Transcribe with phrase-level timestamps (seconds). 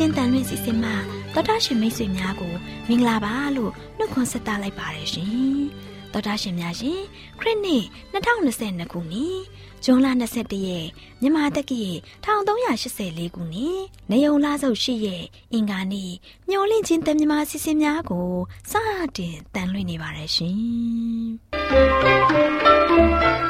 [0.00, 0.90] AWR မျော်လင့်ခြင်းတန်လွင့်စီစဉ်မှ
[1.34, 2.52] တော်တာရှင်မိတ်ဆွေများကို
[2.88, 5.58] မင်္ဂလာပါလို့နှုတ်ခွန်းဆက်သလိုက်ပါတယ်ရှင်။
[6.12, 7.00] တော်တာရှင်များရှင်
[7.40, 9.40] ခရစ်နှစ်2022ခုနှစ်
[9.84, 10.88] ဇွန်လ21ရက်
[11.20, 11.82] မြန်မာတက္ကီ
[12.24, 15.22] 1384ခုနှစ်နေုံလဆုပ်ရှိရဲ့
[15.52, 16.12] အင်္ဂါနေ့
[16.48, 18.30] မျော်လင့်ခြင်းတန်မြမာစီစဉ်များကို
[18.70, 18.72] စ
[19.16, 23.48] တင်တန်လွင့်နေပါတယ်ရှင်။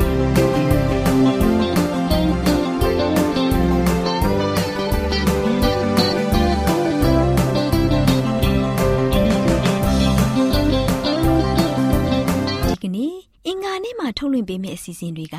[14.17, 15.37] ထုတ်လွှင့်ပေးမယ့်အစီအစဉ်တွေက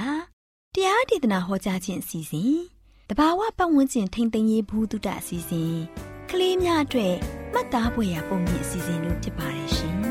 [0.74, 2.56] တရားဒေသနာဟောကြားခြင်းအစီအစဉ်
[3.10, 5.74] တဘာဝပတ်ဝန်းကျင်ထိန်းသိမ်းရေးဘူးတုတအစီအစဉ်
[6.30, 7.14] ကလေးများအတွက်
[7.52, 10.01] မှတ်သားဖွယ်ရာပုံမြင့်အစီအစဉ်တို့ဖြစ်ပါတယ်ရှင်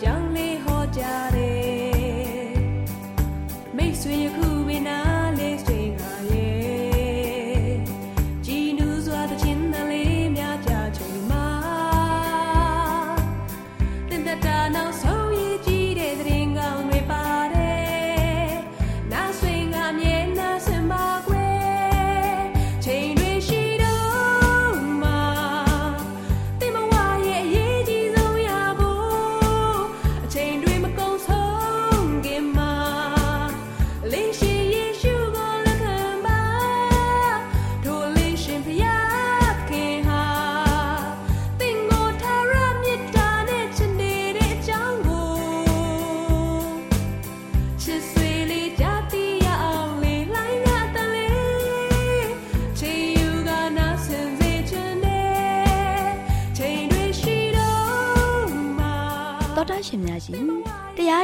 [0.00, 0.43] 将你。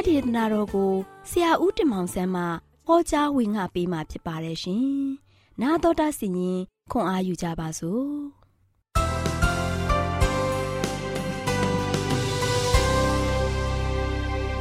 [0.00, 0.92] းဒေသနာတော်ကို
[1.30, 2.42] ဆရာဦးတင်မောင်ဆန်းမှ
[2.86, 4.86] ဟောကြားဝင်ငါပေးมาဖြစ်ပါတယ်ရှင်။
[5.60, 6.58] 나တော်တာစီရင်
[6.92, 8.04] ခွန်အားယူကြပါစို့။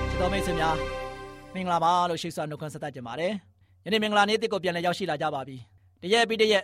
[0.09, 0.77] ချစ်တော်မိတ်ဆွေများ
[1.53, 3.33] မင်္ဂလာပါလို့ရှိစွာနှုတ်ခွန်းဆက်တတ်ကြပါတယ်။
[3.85, 5.57] ယနေ့မင်္ဂလာနေ့တစ်ကိုပြန်လည်ရောက်ရှိလာကြပါပြီ။
[6.01, 6.63] တရက်ပြီးတရက်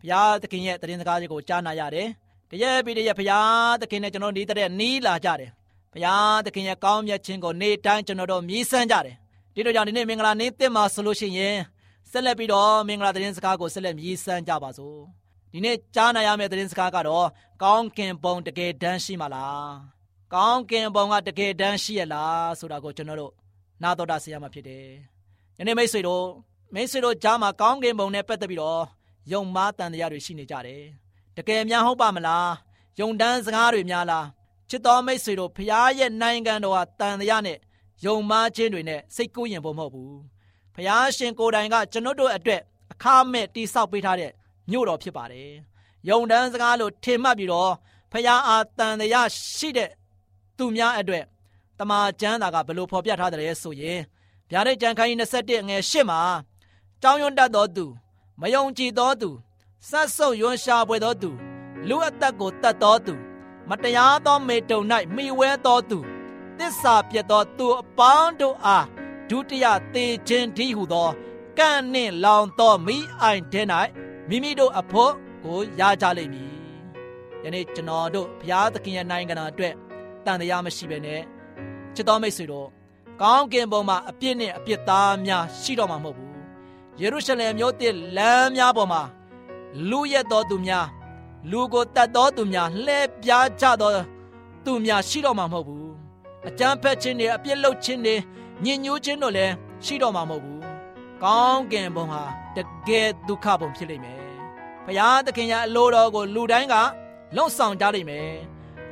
[0.00, 2.08] ဘုရားသခင်ရဲ့တရင်စကားတွေကိုကြားနာရတယ်။
[2.50, 5.50] တရက်ပြီးတရက်ဘုရားသခင်နဲ့ကျွန်တော်နေတဲ့နီးလာကြတယ်။
[5.95, 9.15] ဘုရားသခင်ရဲ့ကောင်းမြတ်ခြင်းကိုနေ့တိုင်းကျွန်တော်တို့မြည်ဆန်းကြတယ်
[9.53, 11.57] ဒီတို့ကြောင့်ဒီနေ့မင်္ဂလာနေ့သစ်မှာဆိုလို့ရှိရင်
[12.11, 14.97] ဆက်လက်ပြီးတော့မင်္ဂလာသတင်းစကားကိုဆက်လက်မြည်ဆန်းကြပါစို့
[15.51, 17.27] ဒီဒီနေ့ကြားနာရမယ့်သတင်းစကားကတော့
[17.63, 19.69] ကောင်းကင်ဘုံတကယ်တမ်းရှိမလား
[20.33, 23.33] ကောင်းကင်ဘုံကတကယ်တမ်းရှိရလားဆိုတာကိုကျွန်တော်တို့
[23.83, 24.85] နာတော်တာဆရာမှာဖြစ်တယ်။
[25.57, 26.25] ယနေ့မိတ်ဆွေတို့
[26.73, 28.83] မိတ်ဆွေတို့ကြားမှာကောင်းကင်ဘုံနဲ့ပတ်သက်ပြီးတော့
[29.31, 30.83] ယုံမားတန်တရားတွေရှိနေကြတယ်။
[31.37, 32.47] တကယ်များဟုတ်ပါမလား။
[32.99, 34.25] ယုံတန်းစကားတွေများလား။
[34.69, 37.57] ချစ်တော်မိတ်ဆွေတို့ဖရားရဲ့နိုင်ငံတော်ဟာတန်တရားနဲ့
[38.05, 40.13] ယုံမားခြင်းတွေနဲ့စိတ်ကူးရင်ဖို့မဟုတ်ဘူး။
[40.75, 44.31] ဖရားရှင်ကိုယ်တိုင်ကကျွန်တော်တို့အတွက်အခမဲ့တိဆောက်ပေးထားတဲ့
[44.71, 45.49] မြို့တော်ဖြစ်ပါတယ်။
[46.09, 47.71] ယုံတန်းစကားလို့ထင်မှတ်ပြီးတော့
[48.11, 49.27] ဖရားအားတန်တရား
[49.57, 49.89] ရှိတဲ့
[50.57, 51.25] သူများအတွက်
[51.79, 53.99] တမာကျမ်းသာကဘယ်လိုဖော်ပြထားတယ်ဆိုရင်
[54.49, 56.21] ဗျာဒိတ်ကျမ်းခန်းကြီး21ငယ်8မှာ
[57.01, 57.85] ကြောင်းရွံ့တတ်သောသူ
[58.41, 59.29] မယုံကြည်သောသူ
[59.89, 61.29] စတ်ဆုပ်ယွန်ရှာပွေသောသူ
[61.87, 63.15] လူအသက်ကိုတတ်သောသူ
[63.69, 64.79] မတရားသောမေတုံ၌
[65.15, 65.99] မိဝဲသောသူ
[66.59, 68.85] တစ္ဆာပြတ်သောသူအပေါင်းတို့အား
[69.29, 71.09] ဒုတိယသေခြင်းတည်းဟုသော
[71.57, 73.65] ကန့်နှင့်လောင်သောမိအိုင်တဲ့၌
[74.29, 75.11] မိမိတို့အဖို့
[75.43, 76.51] ကိုရကြလိမ့်မည်
[77.43, 79.73] ယနေ့ကျွန်တော်တို့ဘုရားသခင်ရဲ့နိုင်ငံတော်အတွက်
[80.25, 81.21] တန်တရားမရှိပဲနဲ့
[81.95, 82.67] ချစ်တော်မိတ်ဆွေတို့
[83.21, 86.33] ကောင်းကင်ဘုံမှာအပြစ်နဲ့အပြစ်သားများရှိတော့မှာမဟုတ်ဘူး
[86.99, 89.01] ယေရုရှလင်မြို့တည်လမ်းများပေါ်မှာ
[89.89, 90.87] လူရက်တော်သူများ
[91.51, 93.93] လူကိုတတ်တော်သူများလှည့်ပြားကြတော်
[94.65, 95.93] သူများရှိတော့မှာမဟုတ်ဘူး
[96.47, 98.15] အကြမ်းဖက်ခြင်းတွေအပြစ်လုပ်ခြင်းတွေ
[98.63, 99.53] ညင်ညူးခြင်းတို့လည်း
[99.85, 100.61] ရှိတော့မှာမဟုတ်ဘူး
[101.23, 102.23] ကောင်းကင်ဘုံဟာ
[102.55, 102.57] တ
[102.87, 104.21] ကယ်ဒုက္ခဘုံဖြစ်လိမ့်မယ်
[104.85, 106.75] ဘုရားသခင်ရဲ့အလိုတော်ကိုလူတိုင်းက
[107.35, 108.31] လုံဆောင်ကြလိမ့်မယ်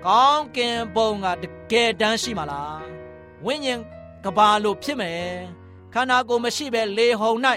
[0.06, 2.84] ကောင်းကင်ဘုံကတကယ်တမ်းရှိမှာလား
[3.46, 3.80] ဝိညာဉ်
[4.24, 5.24] ကဘာလို့ဖြစ်မယ်
[5.94, 7.40] ခန္ဓာကိုယ်မရှိပဲလေဟုန်၌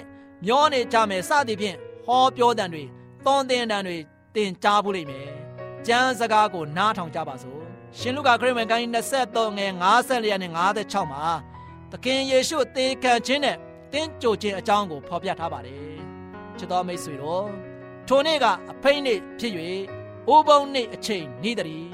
[0.45, 1.77] မျောနေကြမယ်စသည်ဖြင့်
[2.07, 2.85] ဟောပြောတန်တွေ
[3.25, 3.99] သွန်သင်တန်တွေ
[4.37, 5.29] တင်ကြားဖို့လိမ့်မယ်
[5.87, 7.61] ကျမ်းစကားကိုနားထောင်ကြပါစို့
[7.99, 11.25] ရှင်လုကာခရစ်ဝင်ကိုင်း23ငယ်54ရက်နဲ့56မှာ
[11.91, 13.57] သခင်ယေရှုသေခံခြင်းနဲ့
[13.93, 15.99] တင်းကြိုခြင်းအကြောင်းကိုဖော်ပြထားပါတယ်
[16.59, 17.49] ချစ်တော်မိတ်ဆွေတို့
[18.09, 19.53] ထိုနေ့ကအဖိတ်နေ့ဖြစ်၍
[20.29, 21.91] အိုးပုံနေ့အချိန်ဤတည်း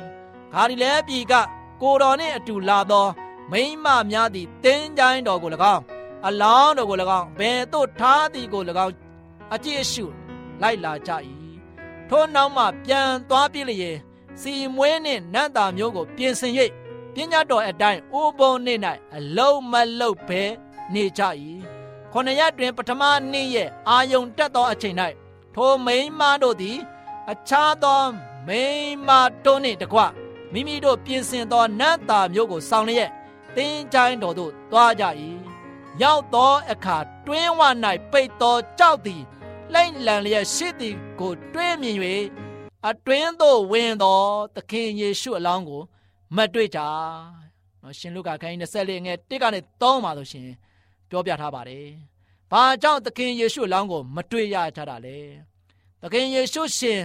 [0.52, 1.34] ဂါလိလဲပြည်က
[1.82, 3.06] ကိုတော်နှင့်အတူလာသော
[3.52, 5.82] မိမများသည်တင်းကြိုင်းတော်ကို၎င်း
[6.26, 8.94] အလောင်းတော်ကို၎င်းဘယ်သို့ထားသည်ကို၎င်း
[9.54, 10.04] အကြည့်အရှု
[10.62, 11.12] လိုက်လာကြ၏
[12.14, 13.96] ထိုနောက်မှပြန်သွားပြည့်လျင်
[14.40, 16.52] စီမွေးနှင့်နတ်သားမျိုးကိုပြင်ဆင်၍
[17.14, 18.74] ပညာတော်အတိုင်းအိုးပုံနေ၌
[19.16, 20.42] အလုံးမလုံးပဲ
[20.94, 21.22] နေကြ၏
[22.12, 24.96] ခொနရက်တွင် ပထမနေ့ရဲ့အာယုံတက်သောအချိန်၌
[25.54, 26.78] ထိုမိန်းမတို့သည်
[27.32, 28.02] အခြားသော
[28.48, 29.10] မိန်းမ
[29.44, 30.00] တို့နှင့်တကွ
[30.52, 33.10] မိမိတို့ပြင်ဆင်သောနတ်သားမျိုးကိုဆောင်လျက်
[33.56, 35.04] တင်းချိုင်းတော်သို့သွားကြ၏
[36.02, 37.60] ရောက်သောအခါတွင်းဝ၌
[38.12, 39.22] ပိတ်သောကြောက်သည်
[39.74, 41.96] လှိမ့်လန်လျက်ရှိသည်ကိုတွေးမြင်၍
[42.88, 44.20] အတွင်းသို့ဝင်သော
[44.56, 45.82] သခင်ယေရှုအလောင်းကို
[46.36, 46.80] မတွေ့ကြ
[47.82, 50.48] နော်ရှင်လုကာခန်းကြီး24ငယ်1ကနေ3မှာဆိုရှင်
[51.08, 51.86] ပြောပြထားပါတယ်။
[52.50, 55.18] ဘာကြောင့်သခင်ယေရှုအလောင်းကို မတွေ့ရကြတာလဲ။
[56.02, 57.00] သခင်ယေရှုရှင်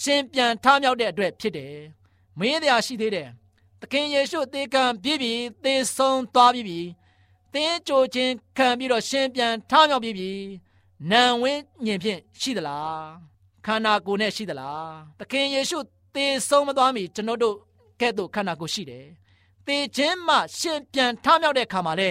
[0.00, 1.74] ရှင်ပြန်ထမြောက်တဲ့အတွက်ဖြစ်တယ်။
[2.38, 3.28] မင်းတရားရှိသေးတယ်။
[3.80, 5.32] သခင်ယေရှုသေခံပြီးပြီ
[5.64, 6.80] သေဆုံးသွားပြီးပြီ။
[7.52, 10.32] သင်ကြိုခြင်းခံပြီးတော့ရှင်ပြန်ထမြောက်ပြီးပြီ။
[11.10, 12.96] နံဝင်းညင်ဖြင့်ရှိသလား။
[13.66, 14.86] ခန္ဓာကိုယ်နဲ့ရှိသလား။
[15.18, 15.78] သခင်ယေရှု
[16.14, 17.56] သေဆုံးမသွားမီကျွန်တော်တို့
[18.00, 19.06] ကဲ့သို့ခန္ဓာကိုယ်ရှိတယ်။
[19.66, 22.08] သေခြင်းမှရှင်ပြန်ထမြောက်တဲ့အခါမှာလဲ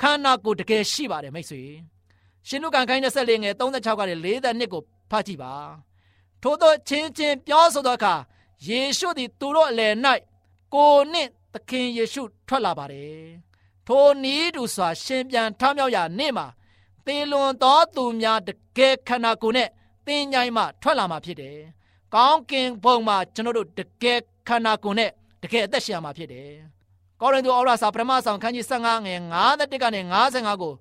[0.00, 1.62] ခန္ဓာကိုယ်တကယ်ရှိပါတယ်မိတ်ဆွေ
[2.46, 5.54] ရှင်လူကန်ခိုင်း24ငယ်36ကနေ42ကိုဖတ်ကြည့်ပါ
[6.42, 8.14] ထို့သောချင်းချင်းပြောဆိုသောအခါ
[8.66, 9.94] ယေရှုသည်သူတို့အလယ်၌
[10.74, 13.20] ကိုနှင့်သခင်ယေရှုထွက်လာပါတယ်
[13.86, 16.46] ထိုနည်းတူစွာရှင်ပြန်ထမြောက်ရာနေ့မှာ
[17.06, 19.68] သေလွန်သောသူများတကယ်ခန္ဓာကိုယ်နဲ့
[20.06, 21.58] သင်ញိုင်းမှထွက်လာမှာဖြစ်တယ်
[22.14, 25.10] ကောင်းကင်ဘုံမှာကျွန်တော်တို့တကယ်ခန္ဓာကိုယ်နဲ့
[25.42, 26.50] တကယ်အသက်ရှင်ရမှာဖြစ်တယ်
[27.20, 29.20] ကောရိန္သုဩဝါဒစာပထမဆောင်ခန်းကြီး15ငယ်
[29.52, 30.00] 51ကနေ
[30.32, 30.72] 55ကို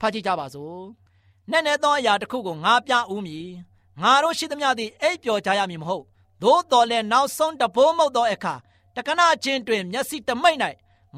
[0.00, 0.82] ဖတ်ကြည့်ကြပါစို့။
[1.50, 3.48] နဲ့နဲ့သောအရာတစ်ခုကိုငါပြဦးမည်။
[4.02, 6.04] ငါတို့ရှိသမျှသည်အိပ်ပျော်ကြရမည်မဟုတ်။
[6.42, 8.54] သို့တော်လည်းနောက်ဆုံးတဘိုးမုတ်သောအခါ
[8.96, 10.58] တကနာချင်းတွင်မျက်စိတမိတ်၌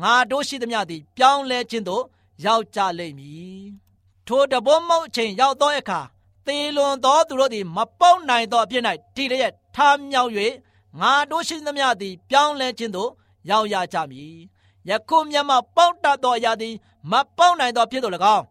[0.03, 2.05] ငါတို့ရှိသမျှသည် ပြောင်းလဲခြင်းသို့
[2.45, 3.63] ရောက်ကြလိမ့်မည်။
[4.31, 6.01] ထိုတဘိုးမုတ်အချိန်ရောက်သောအခါ
[6.47, 8.85] သေလွန်သောသူတို့သည်မပုတ်နိုင်သောအဖြစ်၌
[9.15, 10.31] တည်လျက်ထားမြောက်၍
[11.01, 13.11] ငါတို့ရှိသမျှသည် ပြောင်းလဲခြင်းသို့
[13.51, 14.37] ရောက်ရကြမည်။
[14.89, 16.75] ယခုမျက်မှောက်ပေါက်တတ်သောအရာသည်
[17.11, 18.45] မပေါက်နိုင်သောဖြစ်သို့၎င်း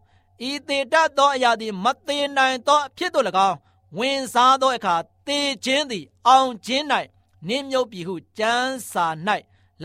[0.48, 3.56] ဤသေးတတ်သောအရာသည်မသေးနိုင်သောဖြစ်သို့၎င်း
[3.98, 4.94] ဝင်စားသောအခါ
[5.26, 6.84] သေခြင်းသည် အောင်ခြင်း၌
[7.48, 9.06] နင်းမြုပ်ပြီဟုကျမ်းစာ၌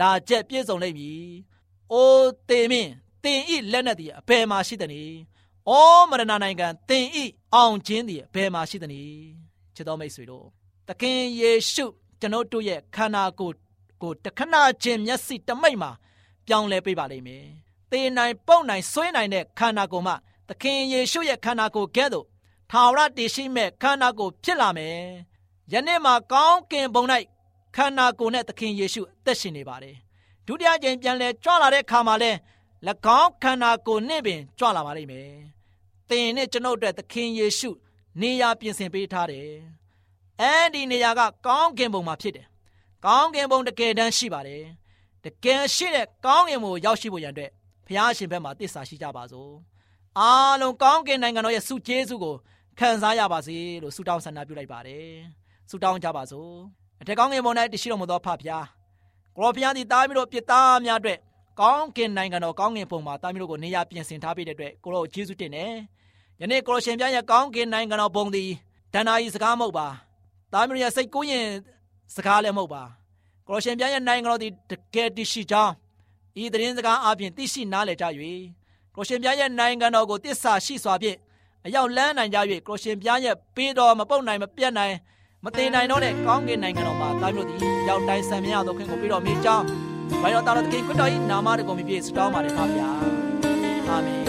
[0.00, 1.28] လာချက်ပြည့်စုံလိမ့်မည်။
[1.92, 2.90] အိုသေမင်း
[3.22, 5.16] တင်ဤလက်နက်သည်အဘယ်မှာရှိသနည်း။
[5.68, 9.24] အိုမရဏနိုင်ငံတင်ဤအောင်ခြင်းသည်အဘယ်မှာရှိသနည်း။
[9.74, 10.46] ချစ်တော်မိတ်ဆွေတို့
[10.88, 11.86] သခင်ယေရှု
[12.20, 13.56] ကျွန်ုပ်တို့ရဲ့ခန္ဓာကိုယ်
[14.02, 15.90] ကိုတခဏချင်းမျက်စိတမိတ်မှာ
[16.46, 17.44] ပြောင်းလဲပေးပါလိမ့်မယ်။
[17.90, 20.14] သေနိုင်ပုတ်နိုင်ဆွဲနိုင်တဲ့ခန္ဓာကိုယ်မှ
[20.48, 22.26] သခင်ယေရှုရဲ့ခန္ဓာကိုယ်ကဲ့သို့
[22.70, 24.98] ထာဝရတည်ရှိမဲ့ခန္ဓာကိုယ်ဖြစ်လာမယ်
[25.72, 27.04] ယနေ့မှာကောင်းကင်ဘုံ၌
[27.76, 29.96] ခန္ဓာကိုယ်နဲ့သခင်ယေရှုအသက်ရှင်နေပါတယ်
[30.46, 32.30] ဒုတိယကြိမ်ပြန်လဲကြွလာတဲ့အခါမှာလဲ၎
[33.20, 35.55] င်းခန္ဓာကိုယ်နဲ့ပင်ကြွလာပါလိမ့်မယ်
[36.10, 37.70] သင်နဲ့ကျွန်ုပ်အတွက်သခင်ယေရှု
[38.20, 39.48] နေရာပြင်ဆင်ပေးထားတယ်
[40.40, 42.46] အဲဒီနေရာက ကောင်းကင်ဘုံမှာဖြစ်တယ်
[43.06, 44.62] ကောင်းကင်ဘုံတကယ်တမ်းရှိပါတယ်
[45.24, 47.50] တကယ်ရှိတဲ့ကောင်းကင်ဘုံကိုရောက်ရှိဖို့ရန်အတွက်
[47.86, 49.52] ဖခင်ရှင်ဘက်မှာတစ္ဆာရှိကြပါစို့
[50.18, 52.34] အားလုံးကောင်းကင်နိုင်ငံတော်ရဲ့ဆုကျေးဇူးကို
[52.78, 55.06] ခံစားရပါစေလို့ဆုတောင်းဆန္ဒပြုလိုက်ပါတယ်
[55.70, 56.52] ဆုတောင်းကြပါစို့
[57.00, 58.66] အထက်ကောင်းကင်ဘုံ၌တရှိတော်မူသောဖဖျား
[59.36, 61.18] ကိုရောဖျားသည်တားပြီးတော့ပြစ်သားများအတွက်
[61.60, 65.72] ကောင်းကင်နိုင်ငံတော်ကောင်းကင်ဘုံမှာတားပြီးတော့ကိုနေရာပြင်ဆင်ထားပေးတဲ့အတွက်ကိုရောကျေးဇူးတင်တယ်
[66.40, 68.50] ယနေ့ကိုရောရှင်ပြရဲ့ကောင်းကင်နိုင်ငံတော်ဘုံသည်
[68.94, 69.86] ဒဏ္ဍာရီစကားမဟုတ်ပါ
[70.52, 71.46] တားပြီးရဲ့စိတ်ကိုးရင်
[72.14, 72.82] စကားလည်းမဟုတ်ပါ
[73.46, 75.72] ကိုရောရှင်ပြရဲ့နိုင်ငံတော်သည်တကယ်တရှိကြောင်း
[76.42, 78.06] ဤသတင်းစကားအပြင်သိရှိနားလည်ကြ၍
[78.94, 81.18] ကိုရှင်ပြရဲ့နိုင်ငံတော်ကိုတစ္ဆာရှိစွာဖြင့်
[81.66, 84.94] အရောက်လန်းနိုင်ကြ၍ကိုရှင်ပြရဲ့ပေးတော်မပုတ်နိုင်မပြတ်နိုင်
[85.44, 89.85] မသေးနိုင်တော့တဲ့ကောင်းကင်နိုင်ငံတော်မှာတာမျိုးသည်ရောက်တိုင်းဆံမြရသောခင်ကိုပြီးတော်မူကြောင်း
[90.22, 92.90] ဘာရောတာတော်သခင်ခရစ်တော်၏နာမတော်ကိုမြည်ပြည့်စတောင်းပါတယ်ဖပါဗျာ
[93.88, 94.26] အာမင်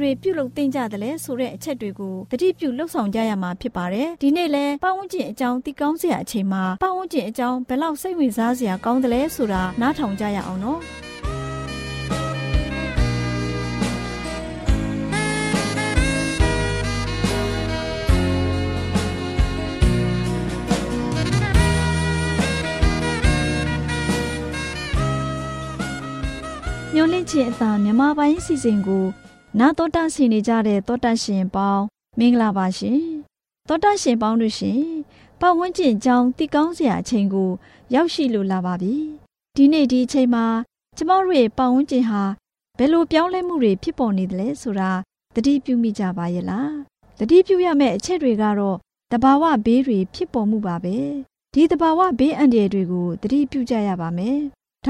[0.00, 10.80] တွေပြုလုပ်သင့်ကြသလဲဆိုတဲ့အချက်တွေကိုတတိပြုလှုပ်ဆောင်ကြရမှာဖြစ်ပါတယ်။ဒီနေ့လဲပတ်ဝန်းကျင်အကြောင်းသိကောင်းစရာအချိန်မှာပတ်ဝန်းကျင်အကြောင်းဘယ်လောက်စိတ်ဝင်စားစရာကောင်းသလဲဆိုတာနားထောင်ကြရအောင်နော်။
[27.00, 29.06] ညွန်လင့်ချင်းအသာမြမပိုင်းစီစဉ်ကို
[29.58, 31.84] နာတော်တာဆင်နေကြတဲ့တောတရှင်ပေါင်း
[32.18, 33.00] မင်္ဂလာပါရှင်
[33.68, 34.80] တောတရှင်ပေါင်းတို့ရှင်
[35.40, 37.50] ပတ်ဝန်းကျင်အကြောင်းတည်ကောင်းစရာအချိန်ကို
[37.94, 38.94] ရောက်ရှိလိုလာပါပြီ
[39.56, 40.46] ဒီနေ့ဒီအချိန်မှာ
[40.96, 42.22] ကျမတို့ရဲ့ပတ်ဝန်းကျင်ဟာ
[42.78, 44.90] ဘယ်လိုပြောင်းလဲမှုတွေဖြစ်ပေါ်နေသလဲဆိုတာ
[45.34, 46.74] သတိပြုမိကြပါရဲ့လား
[47.18, 48.76] သတိပြုရမယ့်အချက်တွေကတော့
[49.12, 50.96] တဘာဝဘေးတွေဖြစ်ပေါ်မှုပါပဲ
[51.54, 54.38] ဒီတဘာဝဘေးအန္တရာယ်တွေကိုသတိပြုကြရပါမယ်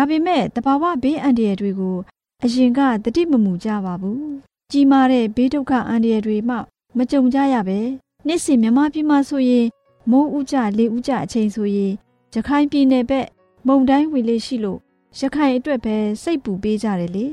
[0.01, 1.97] ဒါပေမဲ့တဘာဝဘေးအန္တရာယ်တွေကို
[2.45, 4.29] အရင်ကသတိမမူကြပါဘူး
[4.71, 6.57] ကြီးမားတဲ့ဘေးဒုက္ခအန္တရာယ်တွေမှ
[6.97, 7.79] မကြုံကြရပဲ
[8.27, 9.67] နေ့စဉ်မြမပြည်မှာဆိုရင်
[10.11, 11.93] မိုးဥကြလေဥကြအချိန်ဆိုရင်
[12.35, 13.27] ရခိုင်ပြည်နယ်ဘက်
[13.67, 14.79] မုံတိုင်းဝင်လေးရှိလို့
[15.21, 17.27] ရခိုင်အတွက်ပဲစိတ်ပူပေးကြတယ်လေ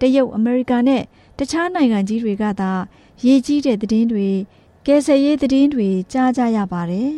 [0.00, 1.02] တရုတ်အမေရိကန်နဲ့
[1.38, 2.72] တခြားနိုင်ငံကြီးတွေကသာ
[3.26, 4.28] ရေကြီးတဲ့သတင်းတွေ
[4.86, 7.12] ကယ်ဆယ်ရေးသတင်းတွေကြားကြရပါတယ်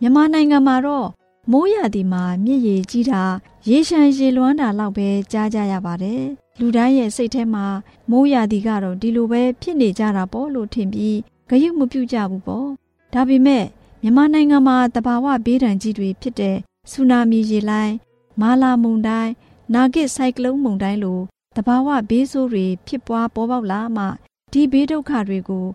[0.00, 1.08] မြန်မာနိုင်ငံမှာတော့
[1.50, 3.22] မိုးရသည်မှာမြစ်ရေကြီးတာ
[3.68, 6.22] ရေရှမ်းရေလွှမ်းတာလောက်ပဲကြားကြရပါတယ်
[6.58, 7.66] လူတိုင်းရဲ့စိတ်ထဲမှာ
[8.10, 12.68] မိုးရသည်ကတော့ဒီလိုပဲဖြစ်နေကြတာပေါ့လို့ထင်ပြီးဂရုမပြုကြဘူးပေါ့
[13.12, 13.64] ဒါပေမဲ့
[14.02, 16.56] မြန်မာနိုင်ငံမှာတဘာဝဘေးဒဏ်ကြီးတွေဖြစ်တဲ့
[16.90, 17.94] ဆူနာမီရေလိုင်း
[18.40, 19.32] မာလာမုန်တိုင်း
[19.74, 21.20] နာဂစ်ဆိုင်ကလုန်းမုန်တိုင်းလို
[21.56, 24.04] တဘာဝဘေးဆိုးတွေဖြစ်ပွားပေါ်ပေါက်လာမှ
[24.52, 25.66] ဒီဘေးဒုက္ခတွေကို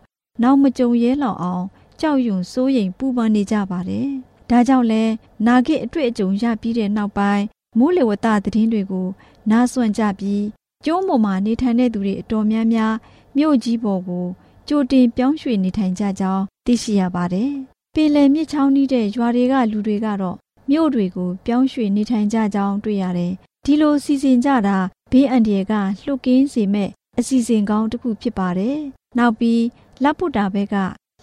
[0.41, 1.65] နောက်မကြုံရဲလောက်အောင်
[2.01, 4.11] ကြောက်ရွံ့စိုးရိမ်ပူပန်နေကြပါတယ်။
[4.51, 5.03] ဒါကြောင့်လဲ
[5.45, 7.45] နာဂစ်အတွေ့အကြုံရပြီးတဲ့နောက်ပိုင်း
[7.77, 9.07] မိုးလေဝသသတင်းတွေကို
[9.51, 10.43] နားစွန့်ကြပြီး
[10.85, 12.93] ကျုံးပေါ်မှာနေထိုင်တဲ့သူတွေအတော်များများ
[13.37, 14.25] မြို့ကြီးပေါ်ကို
[14.67, 17.51] ကြိုတင်ပြောင်းရွှေ့နေထိုင်ကြကြောင်းသိရှိရပါတယ်။
[17.95, 20.37] ပင်လယ်မြစ်ချောင်းနီးတဲ့ရွာတွေကလူတွေကတော့
[20.71, 23.33] မြို့တွေကိုပြောင်းရွှေ့နေထိုင်ကြကြောင်းတွေ့ရတယ်။
[23.65, 24.77] ဒီလိုစီစဉ်ကြတာ
[25.11, 25.73] ဘေးအန္တရာယ်က
[26.05, 26.89] လှုပ်ကင်းစေမဲ့
[27.19, 28.77] အစီအစဉ်ကောင်းတစ်ခုဖြစ်ပါတယ်။
[29.17, 29.63] နောက်ပြီး
[30.03, 30.75] လက်ပုတ္တာဘက်က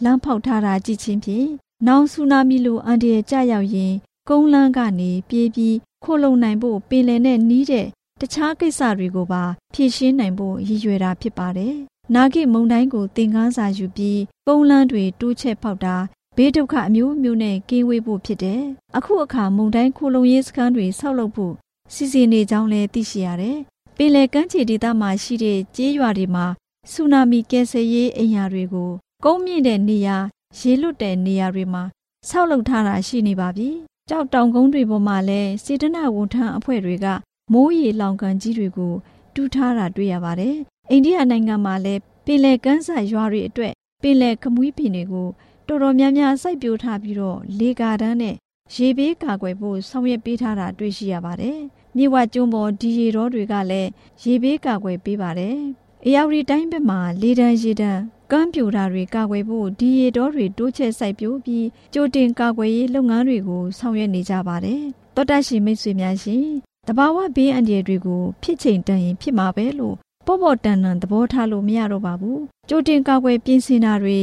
[0.05, 1.49] လမ်းဖောက်ထားတာကြည့်ချင်းဖြင့်
[1.87, 3.93] နောင်ဆူနာမီလိုအန္တရာယ်ကြရောက်ရင်
[4.29, 7.87] ကုန်းလန်းကနေပြေးပြီးခိုလုံနိုင်ဖို့ပင်လယ်နဲ့နီးတဲ့
[8.21, 9.43] တခြားကိစ္စတွေကိုပါ
[9.75, 11.75] ဖြည့်ရှင်းနိုင်ဖို့ရည်ရွယ်တာဖြစ်ပါတယ်။
[12.15, 15.97] နာဂိမုံတိုင်းကိုသင်ခန်းစာယူပြီးကုန်းလန်းတွေတိုးချက်ဖောက်တာ
[16.37, 18.63] ဘေးဒုက္ခအမျိုးမျိုးနဲ့ကင်းဝေးဖို့ဖြစ်တယ်။
[18.97, 21.55] အခုအခါမုံတိုင်းခိုလုံရေးစခန်းတွေဆောက်လုပ်ဖို့
[21.95, 23.59] စီစဉ်နေကြောင်းလည်းသိရှိရတယ်။
[23.97, 26.47] ပင်လယ်ကမ်းခြေဒေသမှာရှိတဲ့ကျေးရွာတွေမှာ
[26.93, 28.91] ဆူနာမီကယ်ဆယ်ရေးအိမ်ယာတွေကို
[29.25, 30.19] ကုန်းမြင့်တဲ့နေရာ
[30.59, 31.83] ရေလွတ်တဲ့နေရာတွေမှာ
[32.29, 33.69] ဆောက်လုပ်ထားတာရှိနေပါပြီ။
[34.09, 37.07] ကြောက်တောင်ကုန်းတွေပေါ်မှာလည်းစေတနာဝန်ထမ်းအဖွဲ့တွေက
[37.53, 38.95] မိုးရေလောင်ကန်ကြီးတွေကို
[39.35, 40.57] တူးထားတာတွေ့ရပါတယ်။
[40.91, 45.29] အိန္ဒိယနိုင်ငံမှာလည်းပင်လယ်ကမ်းစပ်ရွာတွေအတွက်ပင်လယ်ခမွီးပင်တွေကို
[45.69, 48.35] တော်တော်များများစိုက်ပျိုးထားပြီးတော့လေကာတန်းနဲ့
[48.75, 51.59] ရေဘေးကာကွယ်ဖို့ဆောင်ရွက်ပေးထားတာတွေ့ရှိရပါတယ်။
[51.97, 53.89] မြေဝကျွန်းပေါ်ဒီရေတော်တွေကလည်း
[54.25, 55.59] ရေဘေးကာကွယ်ပေးပါတယ်။
[56.07, 58.01] အရောက်ရီတိုင်းဘက်မှာလေတန်းရေတန်း
[58.33, 64.83] ကမ်းပြိုတာတွေကာကွယ်ဖို့ဒီရေတော်တွေတိုးချက်စိုက်ပျိုးပြီးကြိုတင်ကာကွယ်ရေးလုပ်ငန်းတွေကိုဆောင်ရွက်နေကြပါတယ်။
[65.17, 66.47] တောတရှိမိတ်ဆွေများရှင်
[66.89, 74.19] တဘာဝဘေးအန္တရာယ်တွေကိုဖြစ်ချိန်တန်ရင်ဖြစ်မှာပဲလို့ပေါ့ပေါ့တန်တန်သဘောထားလို့မရတော့ပါဘူးကြိုတင်ကာကွယ်ပြင်ဆင်တာတွေ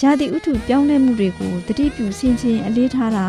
[0.00, 3.26] ရာသီဥတုပြောင်းလဲမှုတွေကိုတတိပြုဆင်ခြင်အလေးထားတာ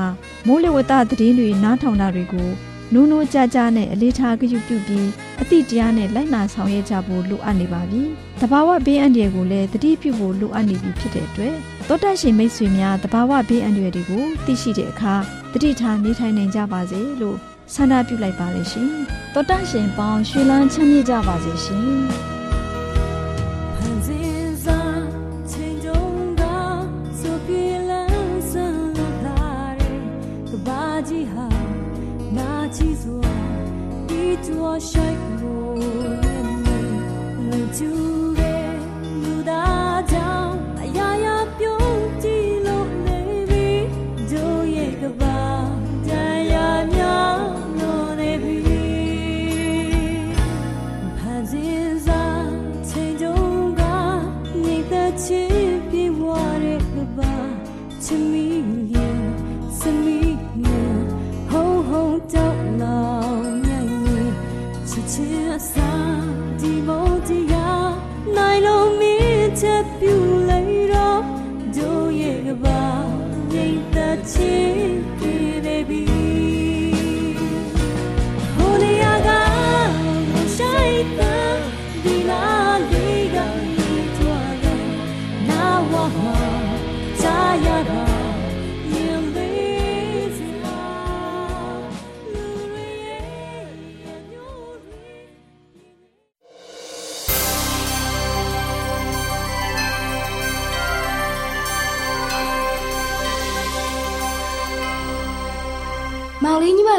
[0.48, 2.50] မိုးလေဝသသတင်းတွေနားထောင်တာတွေကို
[2.94, 5.08] နိုးနိုးကြကြနဲ့အလေးထားကြည့်ပြုပြီး
[5.42, 8.04] အသည့်တရားနဲ့လိုက်နာဆောင်ရွက်ကြဖို့လိုအပ်နေပါပြီ။
[8.42, 11.56] တဘာဝဘေးအန္တရာယ်ကိုလည်းတတိပြုဖို့လိုအပ်နေပြီဖြစ်တဲ့အတွက်
[11.88, 15.16] သောတရှင်မိတ်ဆွေများတဘာဝဘေးအန္တရာယ်တွေကိုသိရှိတဲ့အခါ
[15.54, 17.38] တတိထားနေထိုင်နိုင်ကြပါစေလို့
[17.74, 18.90] ဆန္ဒပြုလိုက်ပါရရှင်။
[19.34, 22.02] သောတရှင်ပေါင်းရွှေလန်းချမ်းမြေ့ကြပါစေရှင်။
[31.10, 31.57] 多
[32.70, 32.96] 一
[34.44, 35.02] 座山
[35.40, 35.78] du,
[37.72, 38.37] 山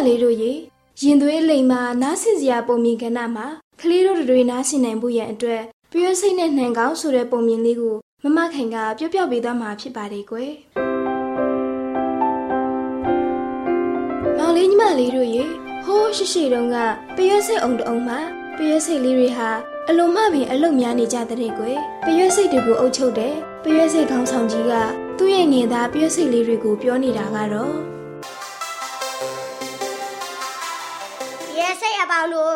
[0.06, 0.52] လေးတို့ရေ
[1.02, 3.46] ရင်သွေးလိမ်မာနားဆင်စရာပုံမြင်ကဏ္ဍမှာ
[3.80, 10.52] ကလေးတို့တွေနားဆင်နိုင်ဖို့ရန်အတွက်ပြည့်စိတ်နဲ့နှံကောင်းဆိုတဲ့ပုံမြင်လေးကိုမမခိုင်ကပြောပြပေးသွားမှာဖြစ်ပါတယ်ကွယ်
[14.38, 15.42] မောင်လေးညီမလေးတို့ရေ
[15.84, 16.76] ဟိုးရှိရှိတုန်းက
[17.16, 18.18] ပြည့်စိတ်အောင်တုံးမှာ
[18.56, 19.50] ပြည့်စိတ်လေးတွေဟာ
[19.88, 24.72] အလုံးမပင်အလုတ်များနေကြတဲ့ကွယ်ပြည့်စိတ်တွေကိုအုပ်ချုပ်တယ်ပြည့်စိတ်ခေါင်းဆောင်ကြီးက
[25.18, 27.97] သူ့ရဲ့ငယ်သားပြည့်စိတ်လေးတွေကိုပြောနေတာကတော့
[32.11, 32.55] ပေါင်းတို့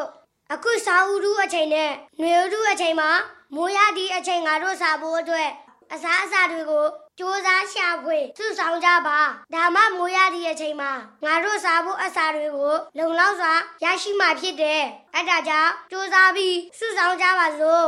[0.54, 3.10] အခုစာအုပ်ရူအချိန်နဲ့ຫນွေရူအချိန်မှာ
[3.56, 5.50] မိုးရသည့်အချိန်ငါတို့စာဖို့အတွက်
[5.94, 9.20] အစားအစာတွေကိုစ조사ရှာဖွေစုဆောင်ကြပါ
[9.54, 10.92] ဒါမှမိုးရသည့်အချိန်မှာ
[11.26, 14.82] ငါတို့စာဖို့အစာတွေကိုလုံလောက်စွာရရှိမှာဖြစ်တယ်
[15.16, 17.86] အဲဒါကြောင့်စ조사ပြီးစုဆောင်ကြပါစို့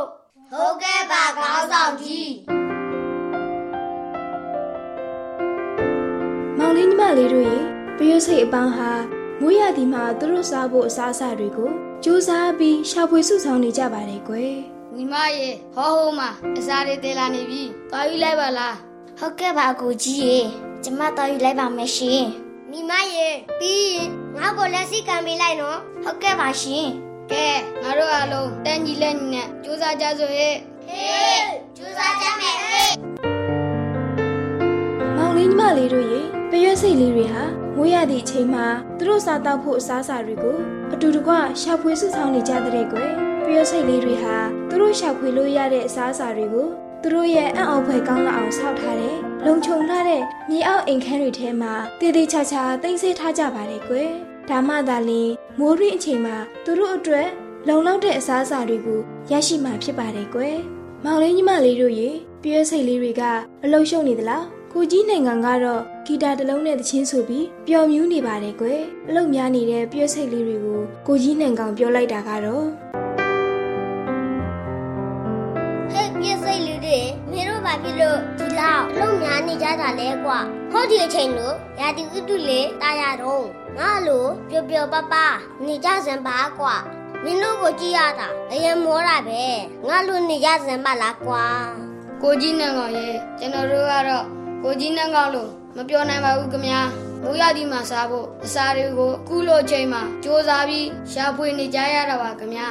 [0.52, 2.32] ဟုတ်ကဲ့ပါခေါင်းဆောင်ကြီး
[6.58, 7.58] မောင်လေးညီမလေးတို့ရေ
[7.98, 8.92] ပရွစိတ်အပန်းဟာ
[9.41, 11.71] မိုးရသည်မှာသူတို့စားဖို့အစားအစာတွေကို
[12.05, 14.55] စူးစမ်းပြီးရှာဖွေစုဆောင်နေကြပါတယ်ကွယ်
[14.95, 18.77] မိမရေဟောဟိုမှာအစားတွေတဲလာနေပြီသွားယူလိုက်ပါလား
[19.19, 20.39] ဟုတ်ကဲ့ပါကိုကြီးရေ
[20.85, 22.25] ကျမတော်ယူလိုက်ပါမယ်ရှင်
[22.71, 23.29] မိမရေ
[23.61, 26.87] ပြီးရင်ငါ့ကိုလက်စီကံပေးလိုက်နော်ဟုတ်ကဲ့ပါရှင်
[27.33, 27.47] ကဲ
[27.83, 30.55] ငါတို့အားလုံးတန်းကြီးလက်ညီနဲ့စူးစမ်းကြစို့ဟဲ့
[30.89, 32.93] ဟေးကျူစားကြမယ်ဟေး
[35.17, 37.43] မောင်လေးညီမလေးတို့ရေ ပရွစိတ်လေးတွေဟာ
[37.77, 38.67] မိုးရသည့်အချိန်မှာ
[38.99, 40.59] သူတို့စားတောက်ဖို့အစားအစာတွေကို
[40.95, 43.13] အတူတကွရှာဖွေစုဆောင်နေကြတဲ့ကွယ်
[43.45, 44.37] ပရွစိတ်လေးတွေဟာ
[44.69, 46.69] သူတို့ရှာဖွေလို့ရတဲ့အစားအစာတွေကို
[47.03, 54.11] သူတို့ရဲ့အံ့ဩဖွယ်ကောင်းလောက်အောင်ဆောက်ထားတဲ့လုံခြုံလာတဲ့မြေအောက်အိမ်ခန်းတွေထဲမှာတည်တည်ချာချာတိမ့်ဆဲထားကြပါတယ်ကွယ်
[54.51, 57.29] ဒါမှသာလျှင်မိုးရင်းအချိန်မှာသူတို့အတွက်
[57.69, 60.59] လုံလောက်တဲ့အစားအစာတွေကိုရရှိမှာဖြစ်ပါတယ်ကွယ်
[61.05, 62.11] မောင်လေးညီမလေးတို့ရေ
[62.43, 63.23] ပြည့်စိတ်လေးတွေက
[63.65, 72.67] အလုံးရှုံနေသလားကိုကြီးနိုင်ငံကတော့ ဂီတာတစ်လုံးနဲ့တချင်းဆိုပြီးပျော်မြူးနေပါတယ်ကွယ်အလုတ်များနေတဲ့ပြည့်စိတ်လေးတွေကိုကိုကြီးနိုင်ငံကောင်ပြောလိုက်တာကတော့
[75.93, 80.39] ဟဲ့ပြည့်စိတ်လူတွေမင်းတို့ဘာဖြစ်လို့ဒီလောက်အလုံးများနေကြတာလဲကွာ
[80.73, 83.45] ဟောဒီအချိန်လို့ရာဒီဥတုလေတာရတော့
[83.79, 85.27] ငါလိုပျော်ပျော်ပါပါ
[85.67, 86.75] နေကြစံပါကွာ
[87.25, 89.43] မင်းတို့ကိုကြည့်ရတာအရင်မောတာပဲ
[89.89, 91.45] ငါလိုနေကြစံပါလားကွာ
[92.23, 94.25] ကိုကြီးနန်းကောင်ရေကျွန်တော်တို့ကတော့
[94.63, 96.81] ကိုကြီးနန်းကောင်လို့ မပြောနိုင်ပါဘူးခင်ဗျာ
[97.23, 102.69] မိုးရသည်မှာစားဖို့အစာတွေကိုအခုလိုအချိန်မှာစူးစမ်းပြီးရှာဖွေနေကြရတာပါခင်ဗျာ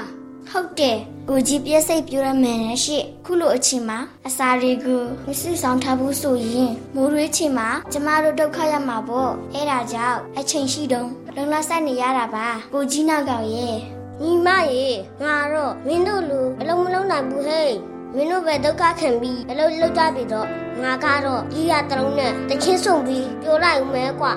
[0.49, 0.97] ဟုတ်တယ်
[1.29, 13.75] ကိုကြီးပြည့်စိတ်ပြရမယ်နဲ့ရှင့်ခုလိုအချိန်မှာအစာတွေကိုမစစ်ဆောင်ထားဘူးဆိုရင်မိုးရွေးချိန်မှာကျမတို့ဒုက္ခရမှာပေါ့အဲ့ဒါကြောင့်အချိန်ရှိတုန်းလုံလဆိုင်နေရတာပါကိုကြီးနောက်ကောင်ရဲ့
[14.21, 14.87] ညီမရေ
[15.23, 17.71] ငါတော့မင်းတို့လူအလုံးမလုံးနိုင်ဘူးဟဲ့
[18.15, 24.33] မင်းတို့ပဲဒုက္ခခံပြီးအလုံးလုံးကြပြီတော့ ငါကတော့ကြီးရတလုံးနဲ့တချင်းဆုံပြီးပြောလိုက်ဦးမဲကွာ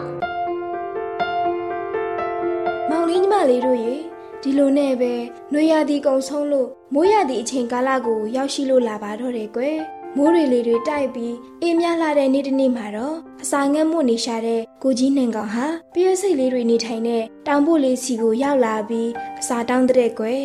[2.91, 3.95] မောင်လေးညီမလေးတို့ရေ
[4.43, 5.13] ဒီလိုနဲ့ပဲ
[5.53, 9.79] နွေရာသီကုံဆုံးလို့မိုးရာသီအချိန်ကာလကိုရောက်ရှိလို့လာပါတော့တယ်ကွယ်
[10.17, 20.45] မိုးတွေလေတွေတိုက်ပြီးအေးမြလာတဲ့နေ့တစ်နေ့မှာတော့အစာငတ်မှုနေရှာတဲ့ကိုကြီးနှင်ကောင်ဟာပြည့်စိတ်လေးတွေနေထိုင်တဲ့တောင်ပို့လေးစီကိုရောက်လာပြီးအစာတောင်းတဲ့ကွယ်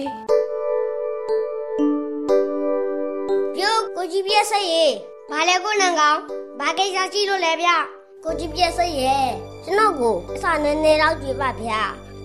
[3.56, 4.88] ပြောကိုကြီးပြည့်စိတ်ရေ
[5.32, 6.20] ဘာလဲကိုနံကောင်
[6.60, 7.70] ဘာကိစ္စရှိလို့လဲဗျ
[8.24, 9.16] ကိုကြီးပြည့်စိတ်ရေ
[9.64, 11.72] ကျွန်တော်ကိုအစာနည်းနည်းတော့ကြွေပါဗျ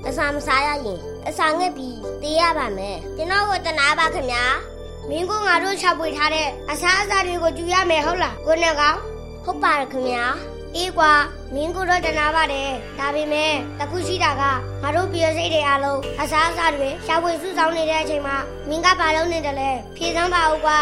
[0.07, 4.45] အစာမစားရရင်အစာငက်ပြီးတေးရပါမယ်ကျွန်တော်ကိုတနာပါခင်ဗျာ
[5.09, 8.99] မင်းကငါတို့ချပွေထားတဲ့အစာအစာတွေကိုကြွေရမယ်ဟုတ်လားကိုနံကောင်
[9.45, 10.25] ဟုတ်ပါတယ်ခင်ဗျာ
[10.75, 11.12] အေးကွာ
[11.55, 14.42] မင်းကတော့တနာပါတယ်ဒါပေမဲ့တခုရှိတာက
[14.83, 18.37] ငါတို့ပြည်စိတ်တွေအားလုံးအစားအစာတွေရှာဖွေစုဆောင်နေတဲ့အချိန်မှာ
[18.69, 20.81] မင်းကဘာလုပ်နေတယ်လဲဖြေစမ်းပါဦးကွာ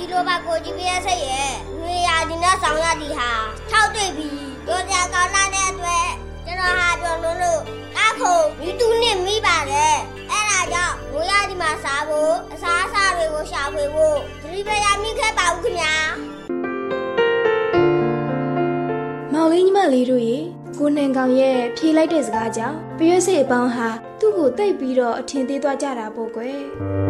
[0.00, 3.30] ဒီလိုပါကိုကြီးပြည့်စိတ်ရဲ့ငွေရဒီနဲ့ဆောင်ရသည်ဟာ
[3.70, 6.08] ထောက်တွေ့ပြီးတို့ကြကောင်းလာတဲ့အတွက်
[6.46, 7.60] ကျွန်တော်ဟာပြောလို့လို့
[7.98, 9.96] အခုမိတူနဲ့မိပါတယ်
[10.30, 15.94] အဲ့ဒါကြောင့်ငွေရဒီမှာစားဖို့အစားအစာတွေကိုရှာဖွေဖို့သတိပေးရမိခဲ့ပါဦးခင်ဗျာ
[19.32, 20.38] မောင်လေးညီမလေးတို့ရေ
[20.78, 23.88] ကိုနှင်ကောင်ရဲ့ဖြေလိုက်တဲ့စကားကြောင့်ပြည့်စိတ်အပေါင်းဟာ
[24.20, 27.09] သူ့ကိုတိတ်ပြီးတော့အထင်သေးသွားကြတာပေါ့ကွယ်ငါတို့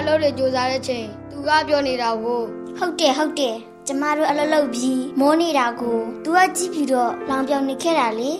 [0.00, 2.40] အလုပ်တွေစူးစမ်းတဲ့ချိန်သူကပြောနေတာကို
[2.78, 8.30] ဟုတ်တယ်ဟုတ်တယ်ကျမတို့အလုပ်လုပ်ပြီးမောနေတာကို तू ကကြည့်ပြီးတော့လောင်ပြောင်နေခဲ့တာလေ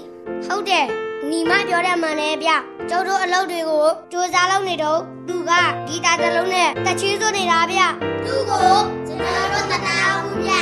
[0.47, 0.87] ဟုတ်တယ်
[1.31, 2.51] ညီမပြောတဲ့မှန်တယ်ဗျ
[2.89, 5.51] ကျုပ်တို့အလုပ်တွေကိုစူးစမ်းလုပ်နေတော့သူက
[5.87, 7.81] ဂီတာတစ်လုံးနဲ့တချီးဆိုနေတာဗျ
[8.25, 8.73] သူ့ကို
[9.07, 10.53] ကျွန်တော်တို့မနာဘူးဗျ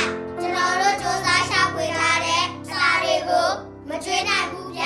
[0.41, 3.47] ကျွန်တော်တို့စူးစမ်းရှာဖွေထားတဲ့စာတွေကို
[3.89, 4.83] မချွေးနိုင်ဘူးဗျ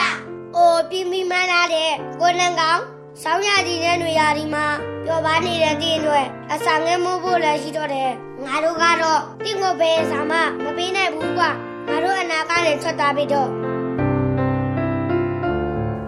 [0.55, 2.81] အိုပြင်းပြီးမှန်းလာတဲ့ကိုနံကောင်
[3.25, 4.65] ဆောင်းရည်နဲ့ຫນွေရာဒီမှာ
[5.05, 8.11] ပျော်ပါနေတဲ့တင်းအတွက်အစာငဲမိုးဖို့လည်းရှိတော့တယ်
[8.45, 10.33] ငါတို့ကတော့တင့်ကိုပဲစာမ
[10.63, 11.49] မပေးနိုင်ဘူးကွာ
[11.89, 13.49] ငါတို့အနာကလည်းထွက်သွားပြီတော့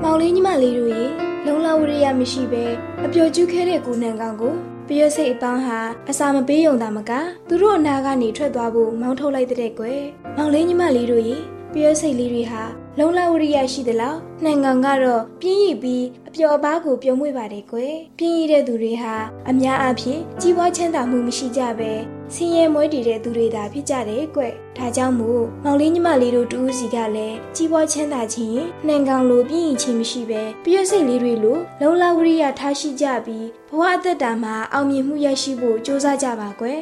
[0.03, 1.09] မောင်လေးညီမလေးတို့ရေရ
[1.45, 2.63] လုံလဝရိယမရှိဘဲ
[3.05, 4.53] အပျော်ကျူးခဲ့တဲ့ကိုနန်ကောင်ကို
[4.87, 7.11] ပရွက်စိတ်အပေါင်းဟာအစာမပေးယုံတာမက
[7.49, 10.01] သူတို့အနာကနေထွက်သွားဖို့မောင်းထုတ်လိုက်တဲ့ကွယ်
[10.37, 11.37] မောင်လေးညီမလေးတို့ရေ
[11.75, 12.63] ပရွက်စိတ်လေးတွေဟာ
[12.99, 19.15] လုံလဝရိယရှိသလားနိုင်ငံကတော့ပြင်းရည်ပြီးအပျော်အပါးကိုပြုံးမွေ့ပါတယ်ကွယ်ပြင်းရတဲ့သူတွေဟာ
[19.49, 21.91] အများအားဖြင့်ကြီးပွားချမ်းသာမှုမရှိကြဘဲ
[22.33, 24.41] ဆင်းရဲမွဲတည်တဲ့သူတွေသာဖြစ်ကြတယ်ကွ
[24.77, 36.79] ဒါကြောင့်မို့မောင်လေးညီမလေးတို့တူးစီကလည်းကြီးပွားချမ်းသာခြင်းရင်နှံကောင်လိုပြင်းရင်ချင်းမရှိပဲပြည့်စိတ်လေးတွေလိုလုံလဝရိယထားရှိကြပြီးဘဝအသက်တာမှာအောင်မြင်မှုရရှိဖို့ကြိုးစားကြပါကွယ်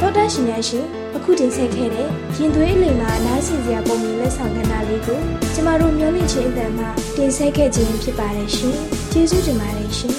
[0.00, 5.20] သောတာရှင်များရှင်အ ခုတင်ဆက်ခဲ့တဲ့ရင်သွေးအလိမ်မှာနားဆင်စရာပုံမြင်လက်ဆောင်ကဏ္ဍလေးကို
[5.54, 8.78] ကျမတို့မျိုးလင့်ချင်းအတန်မှာတင်ဆက်ခဲ့ခြင်းဖြစ်ပါတယ်ရှင်
[9.12, 10.14] ကျေးဇူးတင်ပါတယ်ရှင်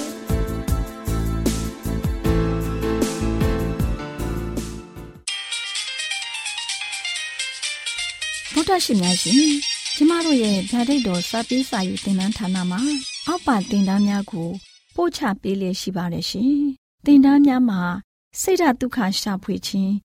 [8.54, 9.48] ဗုဒ္ဓရှင်များရှင်
[9.96, 12.82] ကျမတို့ရဲ့ဓာတ်တော်စပေးစာယူသင်တန်းဌာနမှာ
[13.28, 14.50] အောက်ပါသင်တန်းများကို
[14.96, 16.56] ပို့ချပေးလျက်ရှိပါတယ်ရှင်
[17.06, 17.82] သင်တန်းများမှာ
[18.42, 20.05] စိတ်ဓာတ်ဒုက္ခရှာဖွေခြင်း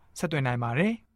[0.19, 0.93] ဆက်သွင်းနိုင်ပါတယ်။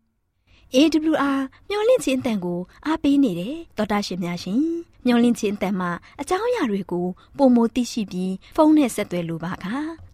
[0.76, 4.62] AWR မျော်လင့်ခြင်းအတန်ကိုအားပေးနေတယ်တော်တာရှင်များရှင်
[5.06, 9.56] မျော်လင့်ခြင်းအတန်မှာအကြောင်းအရာတွေကိုပုံမသိရှိပြီးဖုန်းနဲ့ဆက်သွယ်လိုပါက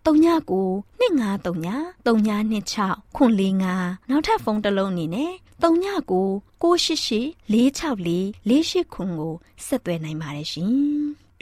[0.06, 5.32] 39 2939 3926ခွန်45နောက်ထပ်ဖုန်းတစ်လုံးအနေနဲ့
[5.64, 6.22] 39
[6.62, 8.14] 688 464
[8.50, 9.34] 48ခွန်ကို
[9.66, 10.72] ဆက်သွယ်နိုင်ပါတယ်ရှင်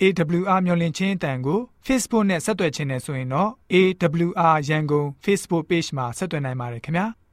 [0.02, 7.08] AWR မျော်လင့်ခြင်းအတန်ကို Facebook နဲ့ဆက်သွယ်ခြင်းနဲ့ဆိုရင်တော့ AWR ရန်ကုန် Facebook Page မှာဆက်သွယ်နိုင်ပါတယ်ခင်ဗျာ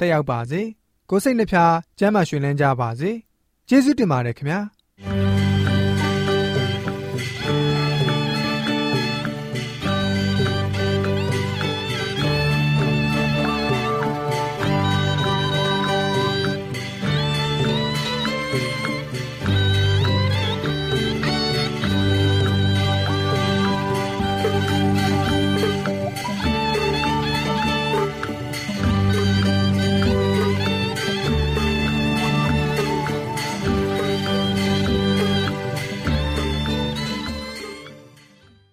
[0.00, 0.60] တက်ရောက်ပါစေ
[1.10, 3.10] ကိုစိတ်နှဖျားကျမ်းမာရွှင်လန်းကြပါစေ
[3.68, 5.49] ကျေးဇူးတင်ပါတယ်ခင်ဗျာ